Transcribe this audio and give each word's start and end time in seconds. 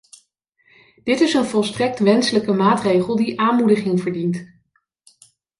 Dit 1.03 1.19
is 1.21 1.33
een 1.33 1.45
volstrekt 1.45 1.99
wenselijke 1.99 2.51
maatregel 2.53 3.15
die 3.15 3.39
aanmoediging 3.39 4.01
verdiend. 4.01 4.47